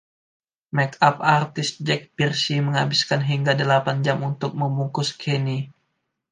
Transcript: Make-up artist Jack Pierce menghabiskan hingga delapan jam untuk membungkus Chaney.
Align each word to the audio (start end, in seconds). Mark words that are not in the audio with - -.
Make-up 0.75 1.17
artist 1.39 1.73
Jack 1.87 2.03
Pierce 2.17 2.51
menghabiskan 2.65 3.21
hingga 3.31 3.53
delapan 3.61 3.97
jam 4.05 4.19
untuk 4.31 4.51
membungkus 4.61 5.09
Chaney. 5.21 5.61